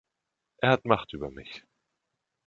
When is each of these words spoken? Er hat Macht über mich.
Er 0.63 0.71
hat 0.71 0.83
Macht 0.85 1.13
über 1.13 1.29
mich. 1.29 1.63